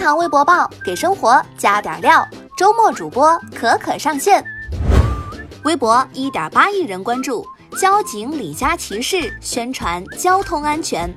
[0.00, 2.26] 堂微博报给生活加点料，
[2.56, 4.42] 周末主播可可上线。
[5.62, 7.46] 微博一点八亿人关注，
[7.78, 11.14] 交警李佳琦式宣传交通安全。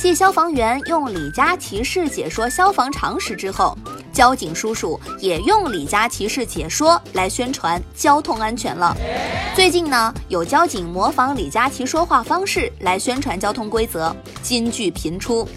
[0.00, 3.78] 继消防员用李佳琦式解说消防常识之后，
[4.12, 8.96] 交警叔叔也用李佳琦式解说来宣传交通安全了。
[9.54, 15.48] 最近呢，有交警模仿李佳琦说话方式来宣传交通规则，金句频出，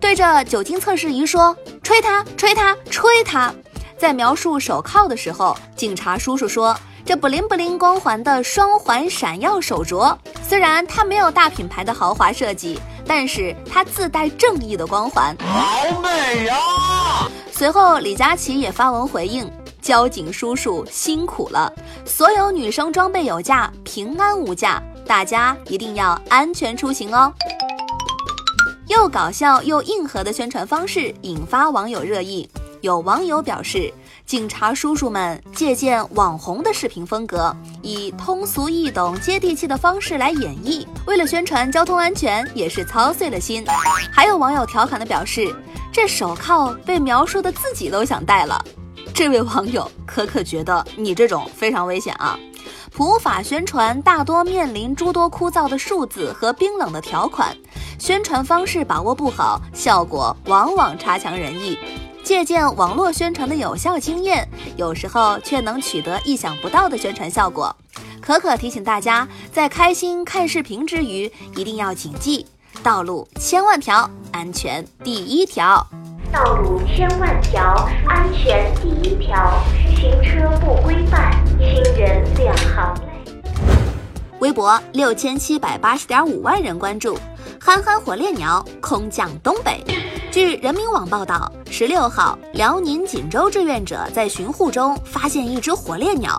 [0.00, 3.54] 对着酒精测试仪说：“吹它，吹它，吹它。”
[3.96, 6.76] 在描述手铐的时候，警察叔叔说
[7.06, 16.56] ：“这不灵不灵光环的双环闪耀手镯，虽然它没有大品牌的豪华设计，但是它自带正义的光环，好美呀！”
[17.52, 21.72] 随后，李佳琦也发文回应：“交警叔叔辛苦了，
[22.04, 27.32] 所有女生装备有价，平安无价，大家一定要安全出行哦。”
[28.94, 32.48] 又搞笑又硬核的宣传方式引发网友热议。
[32.80, 33.92] 有网友表示，
[34.24, 43.64] 警察叔叔们借鉴网红的视频风格，以通俗易懂、接地气的方式来演绎，为了宣传交通安全，也是操碎了心。
[44.12, 45.52] 还有网友调侃的表示，
[45.92, 48.64] 这手铐被描述的自己都想戴了。
[49.12, 52.38] 这位网友可可觉得你这种非常危险啊！
[52.92, 57.56] 普法宣传大多面临诸多枯燥的数字和冰冷的条款，
[57.98, 61.78] 宣传方式把握不好，效果往往差强人意。
[62.22, 67.74] 借鉴网络宣传的有效经验，有时候却能取得意想不到的宣传效果。
[68.20, 72.46] 可可提醒大家，在开心看视频之余，一定要谨记：
[72.82, 75.86] 道路千万条，安全第一条。
[76.32, 79.62] 道路千万条，安全第一条。
[79.94, 83.32] 行车不规范，亲人两行泪。
[84.40, 87.18] 微博六千七百八十点五万人关注，
[87.66, 89.82] 憨憨火烈鸟空降东北。
[90.30, 96.38] 据人民网报道，十六号，辽宁锦州志愿者在巡护中发现一只火烈鸟，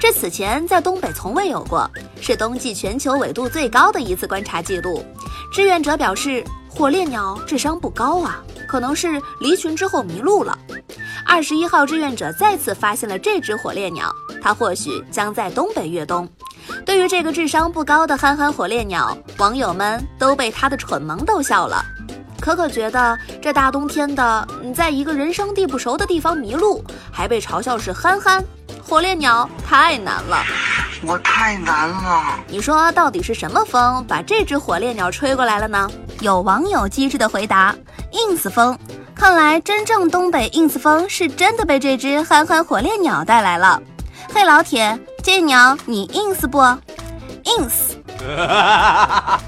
[0.00, 1.88] 这此前在东北从未有过，
[2.20, 5.00] 是冬季全球纬度最高的一次观察记录。
[5.52, 10.58] 志愿者表示，火烈鸟智商不高啊，可能是离群之后迷路了。
[11.24, 14.12] 二十一号，志愿者再次发现了这只火烈鸟，
[14.42, 16.28] 它或许将在东北越冬。
[16.84, 21.82] 对于这个智商不高的憨憨火烈鸟，网友们都被他的蠢萌逗笑了。
[22.40, 28.44] 可可觉得这大冬天的，你在一个人生地不熟的地方迷路，还被嘲笑是憨憨
[28.82, 30.44] 火烈鸟，太难了。
[31.06, 32.38] 我太难了。
[32.48, 35.88] 你说到底是什么风把这只火烈鸟吹过来了呢？
[36.20, 37.74] 有网友机智的回答
[38.12, 38.78] ：ins 风。
[39.14, 43.80] 看来真正东北 ins 风是真的被这只憨憨火烈鸟带来了。
[44.34, 46.58] 嘿，老铁，这鸟你 ins 不
[47.44, 47.94] ？ins。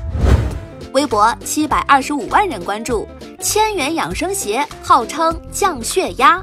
[0.95, 3.07] 微博七百二十五万人关注，
[3.43, 6.43] 千元养生鞋号称降血压。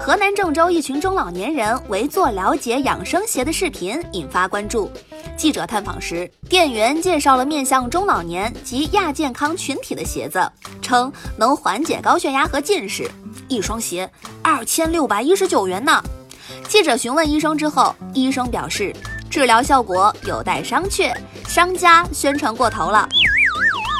[0.00, 4.90] 河南郑州一群中老年人围坐了解养生鞋的视频引发关注。
[5.36, 10.44] 记者探访时，店员介绍了面向中老年及亚健康群体的鞋子，
[10.82, 13.08] 称能缓解高血压和近视。
[13.46, 14.10] 一双鞋
[14.42, 16.02] 二千六百一十九元呢。
[16.68, 18.94] 记者询问医生之后，医生表示
[19.30, 21.14] 治疗效果有待商榷，
[21.46, 23.08] 商家宣传过头了。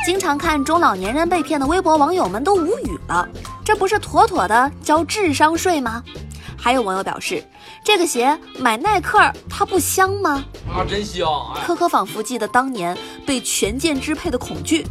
[0.06, 3.28] 经常看中老年人被骗的微博网友们都无语了，
[3.64, 6.02] 这不是妥妥的交智商税吗？
[6.56, 7.42] 还有网友表示，
[7.84, 9.18] 这个鞋买耐克
[9.48, 10.44] 它不香吗？
[10.68, 11.26] 啊，真香！
[11.66, 12.96] 可可仿佛记得当年
[13.26, 14.86] 被权健支配的恐惧。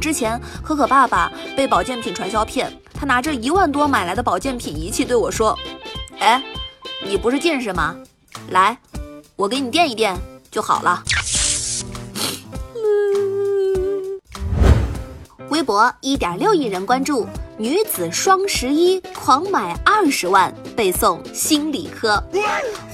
[0.00, 5.58] 之前可可爸爸被保健品传销骗，他拿着一万多买来的保健品仪器对我说
[6.20, 6.40] ：“哎，
[7.02, 7.96] 你不是近视吗？
[8.50, 8.76] 来，
[9.36, 10.16] 我给你垫一垫
[10.50, 11.02] 就好了。”
[15.50, 17.26] 微博一点六亿人关注，
[17.58, 22.22] 女子双十一狂买二十万被送心理科，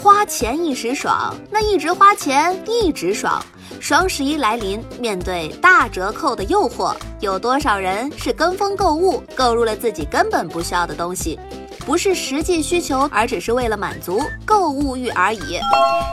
[0.03, 3.45] 花钱一时爽，那一直花钱一直爽。
[3.79, 11.39] 双十一来临，面对大折扣的诱惑，有多少人是跟风购物，购入了自己根本不需要的东西？
[11.87, 15.61] 不是实际需求，而只是为了满足购物欲而已。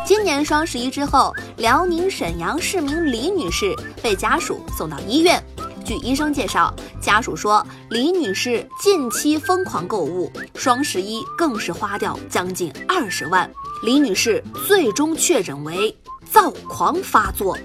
[0.06, 5.44] 今年双十一之后，辽宁沈阳市民李女士被家属送到医院。
[5.84, 13.50] 据医生介绍，家属说李女士近期疯狂购物，双十一更是花掉将近二十万。
[13.84, 15.94] 李女士最终确诊为
[16.32, 17.58] 躁狂发作，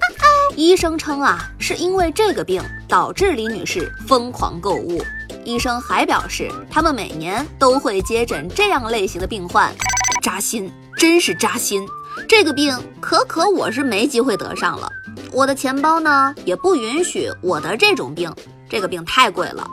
[0.56, 4.98] 医生称啊，是因为这个病导致李女士疯狂购物。
[5.48, 9.74] 医生还表示，他们每年都会接诊这样类型的病患，
[10.22, 11.88] 扎心，真是扎心。
[12.28, 14.86] 这个病可可我是没机会得上了。
[15.32, 18.30] 我的钱包呢，也不允许我得这种病。
[18.68, 19.66] 这个病太贵了。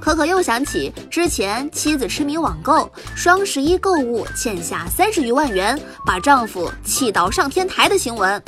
[0.00, 8.42] 可可又想起之前妻子痴迷网购，双十一购物欠下三十余万元，把丈夫气到上天台的新闻。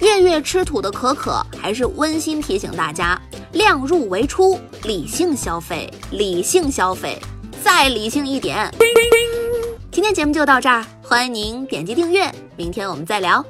[0.00, 3.20] 月月吃土的可可还是温馨提醒大家：
[3.54, 7.16] 量入为出，理性消费，理性消费，
[7.62, 8.68] 再理性一点。
[9.92, 13.44] 今天节目就到这儿，欢迎您点击订阅，明天我们再聊。